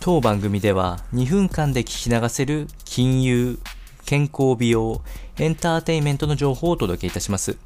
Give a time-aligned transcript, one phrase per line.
[0.00, 3.58] 当番組では2分間で聞き流せる金融、
[4.06, 5.02] 健康美容、
[5.38, 7.58] エンターテインメントの情報をお届けいたします。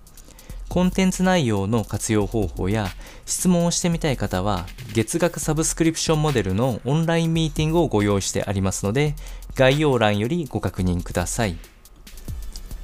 [0.71, 2.89] コンテンツ内容の活用方法や
[3.27, 4.65] 質問をしてみたい方は
[4.95, 9.15] 月額サブスクリプションモデルのオンラインミーティングをご用意してありますので
[9.55, 11.59] 概要欄よりご確認ください。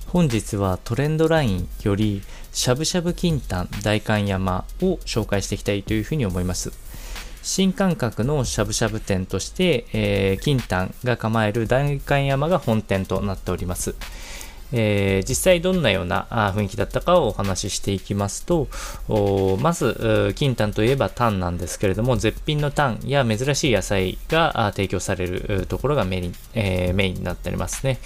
[0.09, 2.23] 本日はトレンドラインより
[2.53, 6.73] しゃぶしゃぶ金丹大観山を紹介していきたいというふうに思います。
[7.43, 13.95] 新感覚のしゃぶしゃぶ店として、えー、金丹が構える代官山が本店となっております。
[14.73, 18.69] えー、実際どんなような雰囲気だったかをお話ししていきますと、
[19.61, 27.99] まず、金丹といえばタンなんですけれども、絶品のタンや珍しい野菜が提供されるところがメイン,、えー、メインになっておりますね。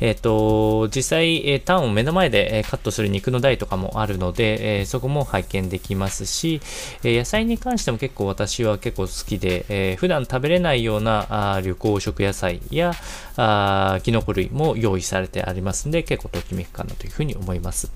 [0.00, 6.60] えっ、ー、と、実際、タンを目の前でカットする肉の台とかもあるので、え、そこも拝見できますし、
[7.02, 12.92] 野菜に関しても結構私は結構好きで、えー、普段食べれないような旅行食野菜や
[13.36, 17.92] あキノコ類も用意されてありますので、結構ときめくかなというふうに思います。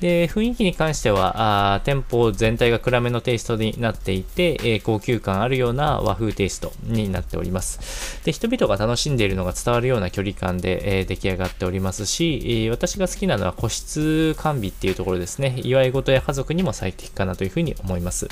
[0.00, 8.22] で、雰囲気に関しては、あ店舗全体が暗めのテイストになっていて、えー、高級感あるような和風テイストになっております。
[8.24, 15.60] で、人々が楽しんでいるのが伝わるような距離感で、えー、出来上がっておりますし、えー、私が好きなのは個室完備っていうところですね。
[15.62, 18.28] 祝い事や家族にも最適かなというふうに思います。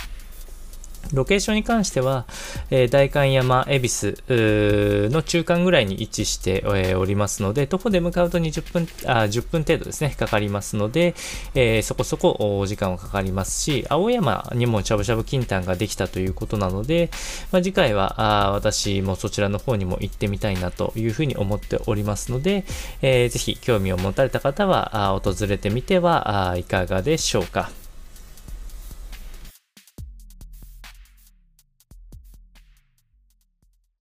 [1.13, 2.25] ロケーションに関しては、
[2.71, 11.15] えー、代官山恵比寿の中間ぐらいに位置して、えー、おりますので、徒歩で向かうと20分、あ10分程度ですね、かかりますので、
[11.55, 17.11] えー、そこそこお時間はかかりますし、青山にもしゃぶしゃぶ金丹ができたということなので、
[17.51, 22.65] まあ、次回はあ私もそちらの方にも行ってみたいなというふうに思っておりますので、
[23.03, 27.82] えー、ぜひ興味を持たれた方はあ訪れてみてはいかがでしょうか。